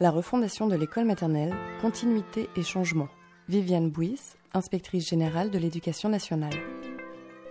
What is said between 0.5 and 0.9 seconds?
de